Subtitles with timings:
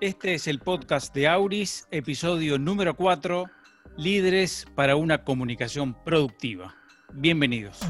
[0.00, 3.46] Este es el podcast de Auris, episodio número 4,
[3.96, 6.76] Líderes para una comunicación productiva.
[7.14, 7.80] Bienvenidos.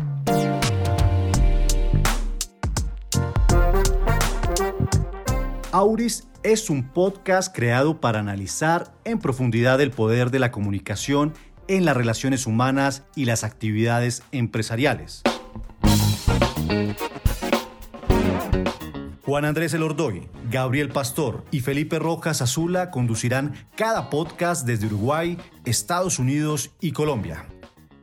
[5.71, 11.35] Auris es un podcast creado para analizar en profundidad el poder de la comunicación
[11.67, 15.23] en las relaciones humanas y las actividades empresariales.
[19.29, 26.19] Juan Andrés Elordoy, Gabriel Pastor y Felipe Rojas Azula conducirán cada podcast desde Uruguay, Estados
[26.19, 27.45] Unidos y Colombia.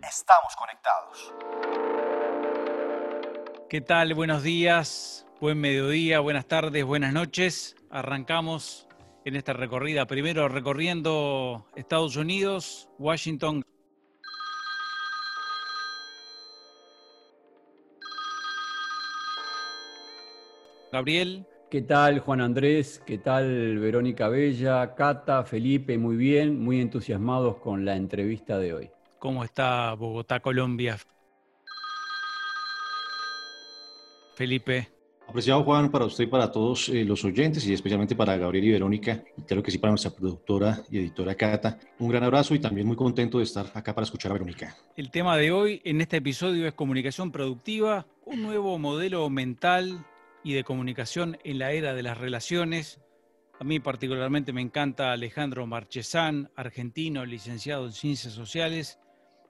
[0.08, 1.34] Estamos conectados.
[3.68, 4.14] ¿Qué tal?
[4.14, 7.76] Buenos días, buen mediodía, buenas tardes, buenas noches.
[7.90, 8.88] Arrancamos
[9.26, 13.64] en esta recorrida, primero recorriendo Estados Unidos, Washington.
[20.96, 21.46] Gabriel.
[21.70, 23.04] ¿Qué tal Juan Andrés?
[23.06, 24.96] ¿Qué tal Verónica Bella?
[24.96, 28.90] Cata, Felipe, muy bien, muy entusiasmados con la entrevista de hoy.
[29.20, 30.98] ¿Cómo está Bogotá, Colombia?
[34.36, 34.88] Felipe.
[35.28, 38.72] Apreciado Juan, para usted y para todos eh, los oyentes y especialmente para Gabriel y
[38.72, 42.60] Verónica, y creo que sí para nuestra productora y editora Cata, un gran abrazo y
[42.60, 44.78] también muy contento de estar acá para escuchar a Verónica.
[44.96, 50.06] El tema de hoy en este episodio es comunicación productiva, un nuevo modelo mental
[50.46, 53.02] y de comunicación en la era de las relaciones.
[53.60, 59.00] A mí particularmente me encanta Alejandro Marchesán, argentino, licenciado en Ciencias Sociales.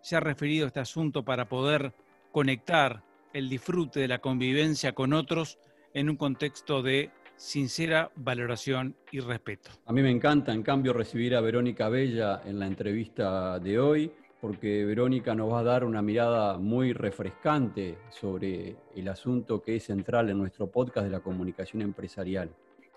[0.02, 1.94] Se ha referido a este asunto para poder
[2.32, 5.60] conectar el disfrute de la convivencia con otros
[5.94, 9.72] en un contexto de sincera valoración y respeto.
[9.86, 14.14] A mí me encanta, en cambio, recibir a Verónica Bella en la entrevista de hoy,
[14.42, 19.86] porque Verónica nos va a dar una mirada muy refrescante sobre el asunto que es
[19.86, 22.50] central en nuestro podcast de la comunicación empresarial.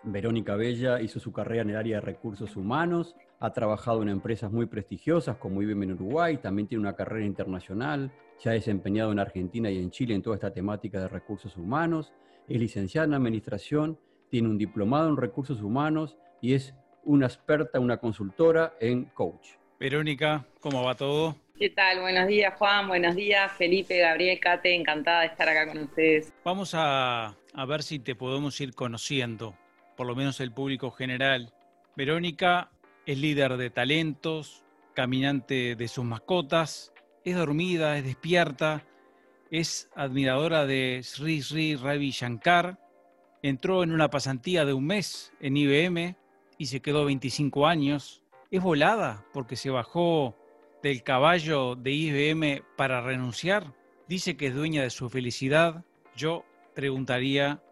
[0.03, 4.51] Verónica Bella hizo su carrera en el área de recursos humanos, ha trabajado en empresas
[4.51, 9.19] muy prestigiosas como IBM en Uruguay, también tiene una carrera internacional, se ha desempeñado en
[9.19, 12.13] Argentina y en Chile en toda esta temática de recursos humanos,
[12.47, 13.99] es licenciada en administración,
[14.29, 19.59] tiene un diplomado en recursos humanos y es una experta, una consultora en coach.
[19.79, 21.37] Verónica, ¿cómo va todo?
[21.57, 22.01] ¿Qué tal?
[22.01, 22.89] Buenos días, Juan.
[22.89, 24.75] Buenos días, Felipe, Gabriel, Kate.
[24.75, 26.33] Encantada de estar acá con ustedes.
[26.45, 29.57] Vamos a, a ver si te podemos ir conociendo,
[29.97, 31.53] por lo menos el público general.
[31.97, 32.71] Verónica
[33.07, 36.93] es líder de talentos, caminante de sus mascotas,
[37.25, 38.85] es dormida, es despierta,
[39.51, 42.79] es admiradora de Sri Sri Ravi Shankar,
[43.43, 46.17] entró en una pasantía de un mes en IBM
[46.59, 50.37] y se quedó 25 años, es volada porque se bajó
[50.83, 53.75] del caballo de IBM para renunciar,
[54.07, 55.85] dice que es dueña de su felicidad,
[56.17, 56.45] yo
[56.75, 57.63] preguntaría,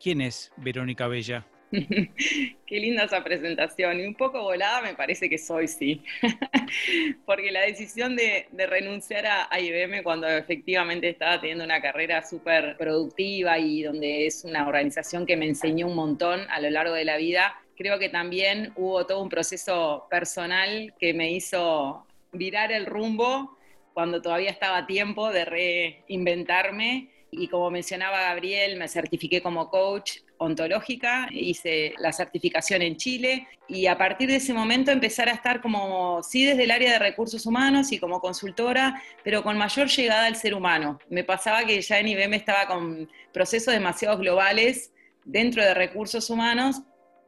[0.00, 1.46] ¿quién es Verónica Bella?
[2.66, 3.98] Qué linda esa presentación.
[3.98, 6.02] Y un poco volada me parece que soy, sí.
[7.26, 13.58] Porque la decisión de, renunciar a, IBM cuando efectivamente estaba teniendo una carrera súper productiva
[13.58, 17.16] y donde es una organización que me enseñó un montón a lo largo de la
[17.16, 23.58] vida, creo que también hubo todo un proceso personal que me hizo virar el rumbo
[23.92, 30.18] cuando todavía estaba a tiempo de reinventarme y como mencionaba Gabriel, me certifiqué como coach
[30.38, 35.60] ontológica, hice la certificación en Chile y a partir de ese momento empezar a estar
[35.60, 40.26] como, sí, desde el área de recursos humanos y como consultora, pero con mayor llegada
[40.26, 41.00] al ser humano.
[41.08, 44.92] Me pasaba que ya en IBM estaba con procesos demasiado globales
[45.24, 46.82] dentro de recursos humanos,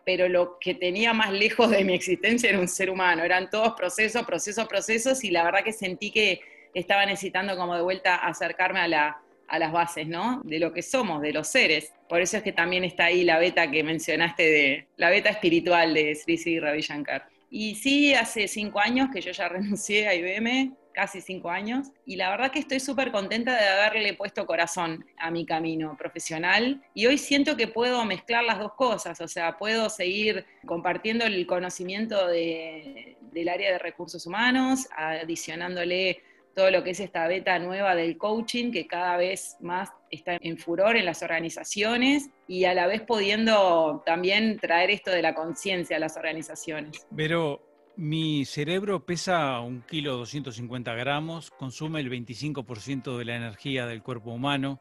[0.05, 3.75] pero lo que tenía más lejos de mi existencia era un ser humano, eran todos
[3.75, 6.41] procesos, procesos, procesos y la verdad que sentí que
[6.75, 10.41] estaba necesitando como de vuelta acercarme a la a las bases, ¿no?
[10.45, 11.93] De lo que somos, de los seres.
[12.09, 15.95] Por eso es que también está ahí la beta que mencionaste de la beta espiritual
[15.95, 17.29] de Sri Sri Ravi Shankar.
[17.51, 22.17] Y sí, hace cinco años que yo ya renuncié a IBM, casi cinco años, y
[22.17, 26.83] la verdad que estoy súper contenta de haberle puesto corazón a mi camino profesional.
[26.95, 31.47] Y hoy siento que puedo mezclar las dos cosas, o sea, puedo seguir compartiendo el
[31.47, 36.23] conocimiento del área de recursos humanos, adicionándole
[36.55, 40.57] todo lo que es esta beta nueva del coaching que cada vez más está en
[40.57, 45.97] furor en las organizaciones y a la vez pudiendo también traer esto de la conciencia
[45.97, 47.05] a las organizaciones.
[47.17, 47.61] Pero
[47.97, 54.33] mi cerebro pesa un kilo 250 gramos, consume el 25% de la energía del cuerpo
[54.33, 54.81] humano.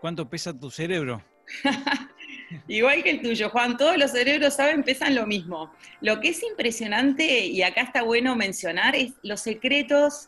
[0.00, 1.22] ¿Cuánto pesa tu cerebro?
[2.68, 5.72] Igual que el tuyo, Juan, todos los cerebros saben, pesan lo mismo.
[6.00, 10.26] Lo que es impresionante, y acá está bueno mencionar, es los secretos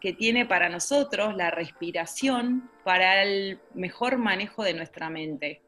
[0.00, 5.60] que tiene para nosotros la respiración para el mejor manejo de nuestra mente.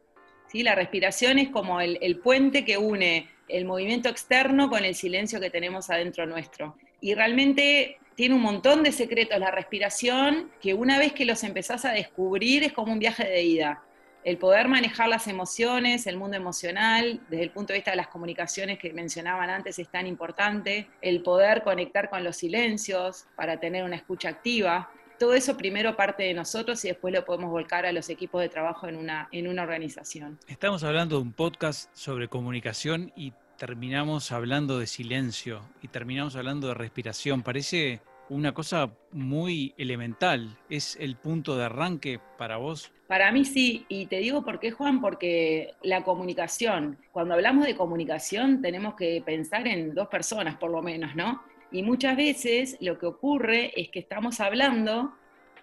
[0.48, 0.62] ¿Sí?
[0.62, 5.50] La respiración es como el, puente que une el movimiento externo con el silencio que
[5.50, 6.76] tenemos adentro nuestro.
[7.00, 11.84] Y realmente tiene un montón de secretos la respiración que una vez que los empezás
[11.84, 13.82] a descubrir es como un viaje de ida.
[14.24, 18.06] El poder manejar las emociones, el mundo emocional, desde el punto de vista de las
[18.06, 23.82] comunicaciones que mencionaban antes es tan importante, el poder conectar con los silencios para tener
[23.84, 24.90] una escucha activa.
[25.18, 28.48] Todo eso primero parte de nosotros y después lo podemos volcar a los equipos de
[28.48, 30.38] trabajo en una, en una organización.
[30.46, 36.66] Estamos hablando de un podcast sobre comunicación y terminamos hablando de silencio y terminamos hablando
[36.66, 37.44] de respiración.
[37.44, 40.58] Parece una cosa muy elemental.
[40.68, 42.90] ¿Es el punto de arranque para vos?
[43.06, 47.76] Para mí sí, y te digo por qué, Juan, porque la comunicación, cuando hablamos de
[47.76, 51.44] comunicación tenemos que pensar en dos personas por lo menos, ¿no?
[51.70, 55.14] Y muchas veces lo que ocurre es que estamos hablando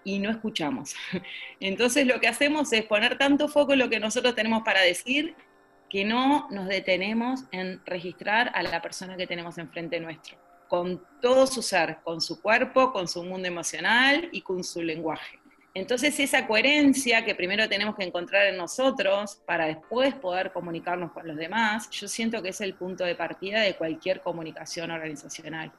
[0.06, 0.95] y no escuchamos.
[1.60, 5.36] Entonces lo que hacemos es poner tanto foco en lo que nosotros tenemos para decir
[5.90, 10.38] que no nos detenemos en registrar a la persona que tenemos enfrente nuestro,
[10.68, 15.40] con todo su ser, con su cuerpo, con su mundo emocional y con su lenguaje.
[15.74, 21.28] Entonces esa coherencia que primero tenemos que encontrar en nosotros para después poder comunicarnos con
[21.28, 25.72] los demás, yo siento que es el punto de partida de cualquier comunicación organizacional.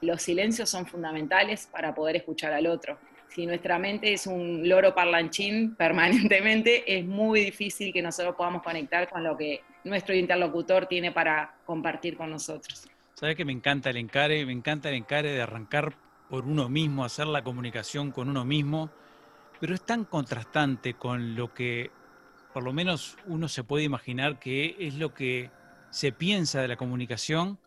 [0.00, 4.94] Los silencios son fundamentales para poder escuchar al otro si nuestra mente es un loro
[4.94, 11.12] parlanchín permanentemente, es muy difícil que nosotros podamos conectar con lo que nuestro interlocutor tiene
[11.12, 12.88] para compartir con nosotros.
[13.14, 15.94] Sabes que me encanta el encare, me encanta el encare de arrancar
[16.28, 18.90] por uno mismo, hacer la comunicación con uno mismo,
[19.60, 21.90] pero es tan contrastante con lo que
[22.52, 25.50] por lo menos uno se puede imaginar que es lo que
[25.90, 27.58] se piensa de la comunicación,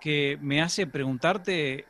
[0.00, 1.86] que me hace preguntarte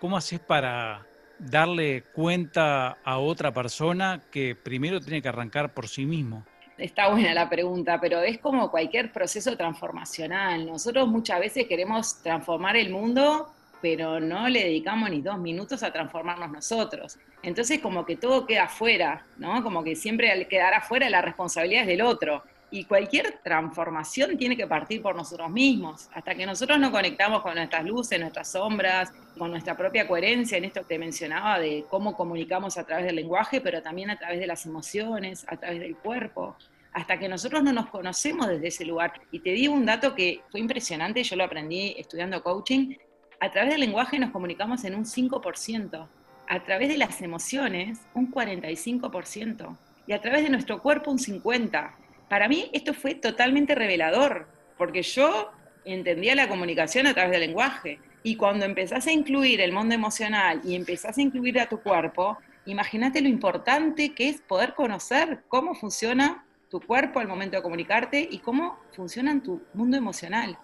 [0.00, 1.06] cómo haces para
[1.50, 6.44] darle cuenta a otra persona que primero tiene que arrancar por sí mismo?
[6.76, 10.66] Está buena la pregunta, pero es como cualquier proceso transformacional.
[10.66, 15.92] Nosotros muchas veces queremos transformar el mundo, pero no le dedicamos ni dos minutos a
[15.92, 17.18] transformarnos nosotros.
[17.42, 19.62] Entonces como que todo queda afuera, ¿no?
[19.62, 22.42] Como que siempre al quedar afuera la responsabilidad es del otro.
[22.74, 26.08] Y cualquier transformación tiene que partir por nosotros mismos.
[26.12, 30.64] Hasta que nosotros no conectamos con nuestras luces, nuestras sombras, con nuestra propia coherencia en
[30.64, 34.48] esto que mencionaba de cómo comunicamos a través del lenguaje, pero también a través de
[34.48, 36.56] las emociones, a través del cuerpo.
[36.92, 39.12] Hasta que nosotros no nos conocemos desde ese lugar.
[39.30, 42.96] Y te digo un dato que fue impresionante, yo lo aprendí estudiando coaching.
[43.38, 46.08] A través del lenguaje nos comunicamos en un 5%.
[46.48, 49.76] A través de las emociones, un 45%.
[50.08, 52.03] Y a través de nuestro cuerpo, un 50%
[52.34, 55.52] para mí esto fue totalmente revelador, porque yo
[55.84, 58.00] entendía la comunicación a través del lenguaje.
[58.24, 62.36] Y cuando empezás a incluir el mundo emocional y empezás a incluir a tu cuerpo,
[62.66, 68.26] imagínate lo importante que es poder conocer cómo funciona tu cuerpo al momento de comunicarte
[68.28, 70.58] y cómo funciona en tu mundo emocional.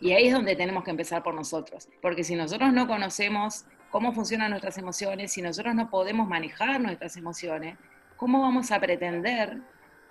[0.00, 4.12] Y ahí es donde tenemos que empezar por nosotros, porque si nosotros no conocemos cómo
[4.12, 7.78] funcionan nuestras emociones, si nosotros no podemos manejar nuestras emociones,
[8.16, 9.60] ¿cómo vamos a pretender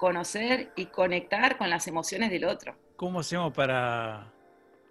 [0.03, 2.75] conocer y conectar con las emociones del otro.
[2.97, 4.33] ¿Cómo hacemos para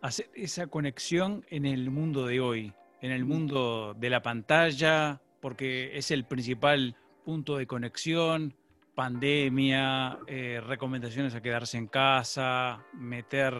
[0.00, 2.73] hacer esa conexión en el mundo de hoy,
[3.03, 8.55] en el mundo de la pantalla, porque es el principal punto de conexión,
[8.94, 13.52] pandemia, eh, recomendaciones a quedarse en casa, meter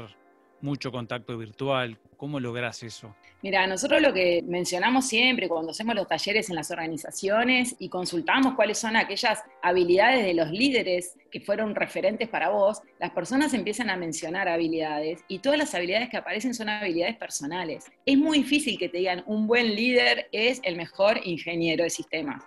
[0.63, 1.99] mucho contacto virtual.
[2.17, 3.15] ¿Cómo logras eso?
[3.43, 8.55] Mira, nosotros lo que mencionamos siempre cuando hacemos los talleres en las organizaciones y consultamos
[8.55, 13.91] cuáles son aquellas habilidades de los líderes que fueron referentes para vos, las personas empiezan
[13.91, 17.91] a mencionar habilidades y todas las habilidades que aparecen son habilidades personales.
[18.07, 22.45] Es muy difícil que te digan un buen líder es el mejor ingeniero de sistemas.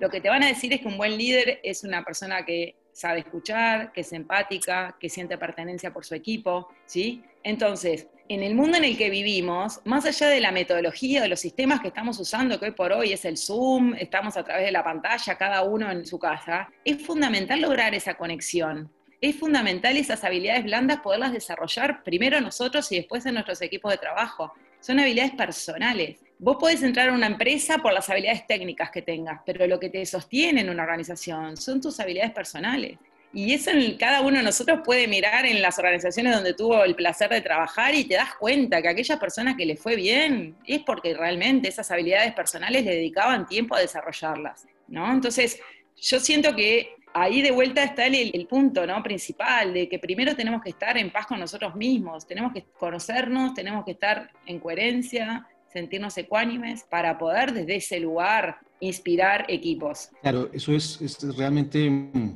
[0.00, 2.74] Lo que te van a decir es que un buen líder es una persona que
[2.94, 7.22] sabe escuchar, que es empática, que siente pertenencia por su equipo, ¿sí?
[7.42, 11.40] Entonces, en el mundo en el que vivimos, más allá de la metodología, de los
[11.40, 14.72] sistemas que estamos usando, que hoy por hoy es el Zoom, estamos a través de
[14.72, 18.90] la pantalla, cada uno en su casa, es fundamental lograr esa conexión.
[19.20, 23.98] Es fundamental esas habilidades blandas poderlas desarrollar primero nosotros y después en nuestros equipos de
[23.98, 24.54] trabajo.
[24.84, 26.18] Son habilidades personales.
[26.38, 29.88] Vos podés entrar a una empresa por las habilidades técnicas que tengas, pero lo que
[29.88, 32.98] te sostiene en una organización son tus habilidades personales.
[33.32, 36.94] Y eso en cada uno de nosotros puede mirar en las organizaciones donde tuvo el
[36.94, 40.80] placer de trabajar y te das cuenta que aquellas personas que le fue bien es
[40.80, 45.10] porque realmente esas habilidades personales le dedicaban tiempo a desarrollarlas, ¿no?
[45.10, 45.58] Entonces,
[45.96, 49.02] yo siento que ahí de vuelta está el, punto ¿no?
[49.02, 53.54] principal, de que primero tenemos que estar en paz con nosotros mismos, tenemos que conocernos,
[53.54, 60.10] tenemos que estar en coherencia, sentirnos ecuánimes para poder desde ese lugar inspirar equipos.
[60.20, 61.90] Claro, eso es, realmente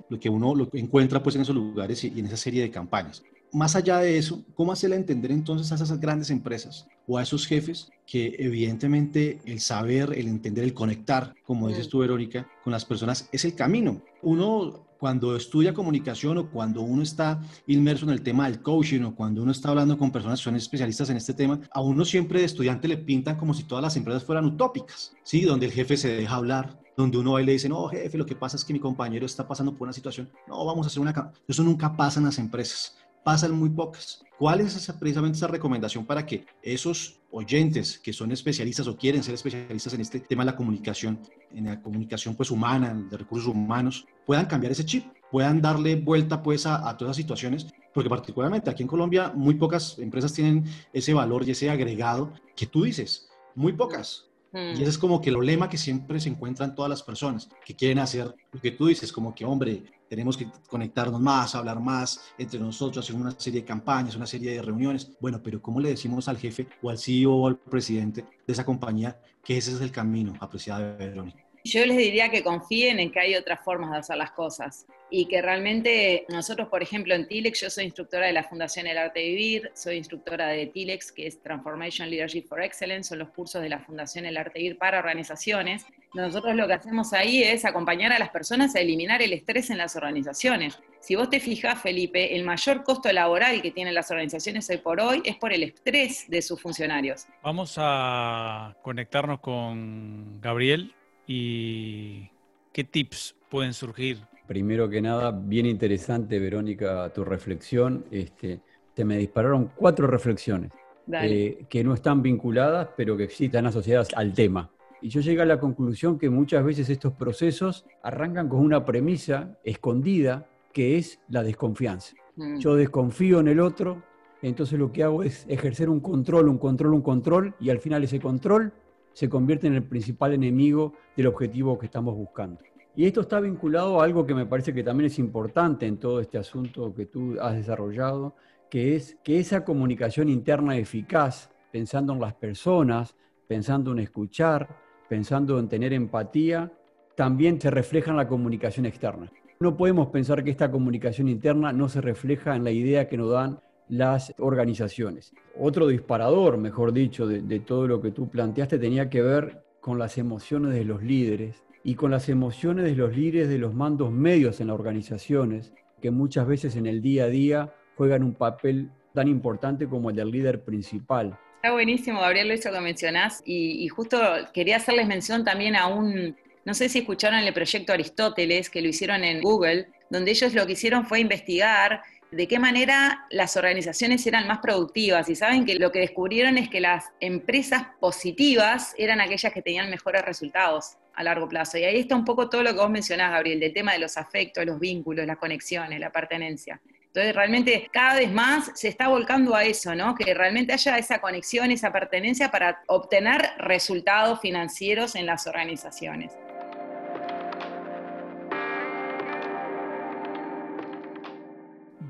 [0.09, 3.23] lo que uno encuentra pues en esos lugares y, en esa serie de campañas.
[3.53, 7.47] Más allá de eso, ¿cómo hacerle entender entonces a esas grandes empresas o a esos
[7.47, 12.85] jefes que evidentemente el saber, el entender, el conectar, como dices tú, Verónica, con las
[12.85, 14.03] personas es el camino?
[14.23, 19.15] Uno cuando estudia comunicación o cuando uno está inmerso en el tema del coaching o
[19.15, 22.41] cuando uno está hablando con personas que son especialistas en este tema, a uno siempre
[22.41, 25.43] de estudiante le pintan como si todas las empresas fueran utópicas, ¿sí?
[25.43, 28.27] Donde el jefe se deja hablar, donde uno va y le dice, no, jefe, lo
[28.27, 31.01] que pasa es que mi compañero está pasando por una situación, no, vamos a hacer
[31.01, 31.33] una...
[31.47, 34.23] Eso nunca pasa en las empresas pasan muy pocas.
[34.39, 39.23] ¿Cuál es esa, precisamente esa recomendación para que esos oyentes que son especialistas o quieren
[39.23, 41.21] ser especialistas en este tema de la comunicación,
[41.53, 46.43] en la comunicación pues humana, de recursos humanos, puedan cambiar ese chip, puedan darle vuelta
[46.43, 47.67] pues a, a todas las situaciones?
[47.93, 52.67] Porque particularmente aquí en Colombia muy pocas empresas tienen ese valor y ese agregado que
[52.67, 54.29] tú dices, muy pocas.
[54.53, 57.77] Y ese es como que el problema que siempre se encuentran todas las personas que
[57.77, 62.33] quieren hacer lo que tú dices, como que, hombre, tenemos que conectarnos más, hablar más
[62.39, 65.11] entre nosotros, hacer una serie de campañas, una serie de reuniones.
[65.21, 68.65] Bueno, pero ¿cómo le decimos al jefe o al CEO o al presidente de esa
[68.65, 71.45] compañía que ese es el camino, apreciada Verónica?
[71.65, 75.27] Yo les diría que confíen en que hay otras formas de hacer las cosas y
[75.27, 79.21] que realmente nosotros, por ejemplo, en TILEX, yo soy instructora de la Fundación El Arte
[79.21, 83.63] de Vivir, soy instructora de TILEX, que es Transformation Leadership for Excellence, son los cursos
[83.63, 85.85] de la Fundación El Arte de Vivir para organizaciones.
[86.15, 89.79] Nosotros lo que hacemos ahí es acompañar a las personas a eliminar el estrés en
[89.79, 90.79] las organizaciones.
[91.01, 95.01] Si vos te fijas, Felipe, el mayor costo laboral que tienen las organizaciones hoy por
[95.01, 97.27] hoy es por el estrés de sus funcionarios.
[97.43, 100.95] Vamos a conectarnos con Gabriel
[101.27, 102.31] y
[102.73, 104.19] qué tips pueden surgir.
[104.47, 108.07] Primero que nada, bien interesante, Verónica, tu reflexión.
[108.11, 108.61] Este,
[108.95, 110.73] te me dispararon cuatro reflexiones
[111.13, 114.71] eh, que no están vinculadas, pero que sí están asociadas al tema.
[115.01, 119.59] Y yo llegué a la conclusión que muchas veces estos procesos arrancan con una premisa
[119.65, 122.15] escondida, que es la desconfianza.
[122.37, 122.59] Mm.
[122.59, 124.03] Yo desconfío en el otro,
[124.43, 128.05] entonces lo que hago es ejercer un control, un control, un control, y al final
[128.05, 128.73] ese control
[129.13, 132.61] se convierte en el principal enemigo del objetivo que estamos buscando.
[132.95, 136.21] Y esto está vinculado a algo que me parece que también es importante en todo
[136.21, 138.35] este asunto que tú has desarrollado,
[138.69, 143.15] que es que esa comunicación interna eficaz, pensando en las personas,
[143.47, 144.69] pensando en escuchar,
[145.09, 146.73] pensando en tener empatía,
[147.17, 149.31] también se refleja en la comunicación externa.
[149.61, 153.33] No podemos pensar que esta comunicación interna no se refleja en la idea que nos
[153.33, 155.33] dan las organizaciones.
[155.59, 160.19] Otro disparador, mejor dicho, de, todo lo que tú planteaste tenía que ver con las
[160.19, 164.61] emociones de los líderes y con las emociones de los líderes de los mandos medios
[164.61, 169.27] en las organizaciones, que muchas veces en el día a día juegan un papel tan
[169.27, 171.39] importante como el del líder principal.
[171.59, 174.17] Está buenísimo, Gabriel, eso que mencionás, y, y justo
[174.55, 178.87] quería hacerles mención también a un, no sé si escucharon el proyecto Aristóteles, que lo
[178.87, 182.01] hicieron en Google, donde ellos lo que hicieron fue investigar
[182.31, 186.69] de qué manera las organizaciones eran más productivas y saben que lo que descubrieron es
[186.69, 191.77] que las empresas positivas eran aquellas que tenían mejores resultados a largo plazo.
[191.77, 194.17] Y ahí está un poco todo lo que vos mencionás, Gabriel, del tema de los
[194.17, 196.81] afectos, los vínculos, las conexiones, la pertenencia.
[197.09, 200.15] Entonces, realmente cada vez más se está volcando a eso, ¿no?
[200.15, 206.33] Que realmente haya esa conexión, esa pertenencia para obtener resultados financieros en las organizaciones.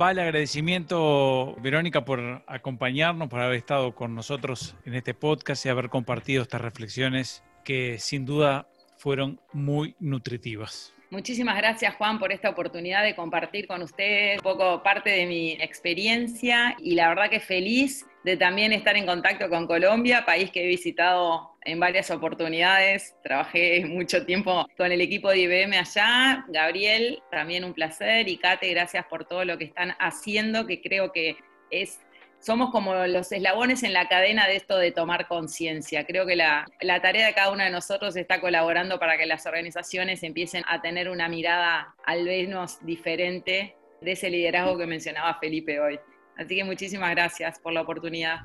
[0.01, 5.69] Va el agradecimiento, Verónica, por acompañarnos, por haber estado con nosotros en este podcast y
[5.71, 10.93] haber compartido estas reflexiones que sin duda fueron muy nutritivas.
[11.11, 15.53] Muchísimas gracias Juan por esta oportunidad de compartir con ustedes un poco parte de mi
[15.53, 20.65] experiencia y la verdad que feliz de también estar en contacto con Colombia, país que
[20.65, 23.15] he visitado en varias oportunidades.
[23.23, 26.45] Trabajé mucho tiempo con el equipo de IBM allá.
[26.49, 28.29] Gabriel, también un placer.
[28.29, 31.37] Y Kate, gracias por todo lo que están haciendo, que creo que
[31.71, 32.01] es
[32.41, 36.07] somos como los eslabones en la cadena de esto de tomar conciencia.
[36.07, 39.47] Creo que la, la, tarea de cada uno de nosotros está colaborando para que las
[39.47, 45.81] organizaciones empiecen a tener una mirada al menos diferente de ese liderazgo que mencionaba Felipe
[45.81, 45.99] hoy.
[46.37, 48.41] Así que muchísimas gracias por la oportunidad.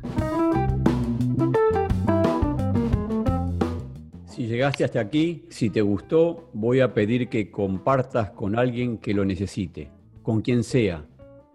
[4.26, 9.14] Si llegaste hasta aquí, si te gustó, voy a pedir que compartas con alguien que
[9.14, 9.92] lo necesite,
[10.24, 11.06] con quien sea.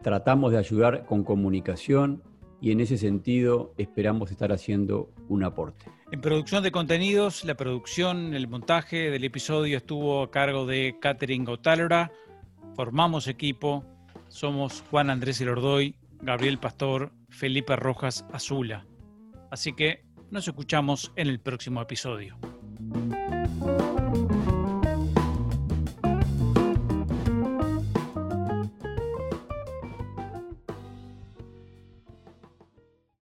[0.02, 2.23] Tratamos de ayudar con comunicación
[2.61, 5.87] y en ese sentido esperamos estar haciendo un aporte.
[6.11, 11.45] En producción de contenidos, la producción, el montaje del episodio estuvo a cargo de Catherine
[11.45, 12.11] Gotalora.
[12.75, 13.85] Formamos equipo,
[14.28, 18.87] somos Juan Andrés Elordoy, Gabriel Pastor, Felipe Rojas Azula.
[19.50, 22.38] Así que nos escuchamos en el próximo episodio.